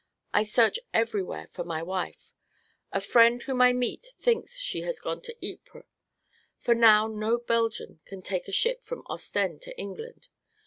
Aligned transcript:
I 0.33 0.41
search 0.41 0.79
everywhere 0.95 1.45
for 1.51 1.63
my 1.63 1.83
wife. 1.83 2.33
A 2.91 2.99
friend 2.99 3.39
whom 3.43 3.61
I 3.61 3.71
meet 3.71 4.07
thinks 4.17 4.57
she 4.57 4.81
has 4.81 4.99
gone 4.99 5.21
to 5.21 5.37
Ypres, 5.47 5.85
for 6.57 6.73
now 6.73 7.05
no 7.05 7.37
Belgian 7.37 7.99
can 8.05 8.23
take 8.23 8.51
ship 8.51 8.81
from 8.83 9.03
Ostend 9.11 9.61
to 9.61 9.77
England. 9.77 10.29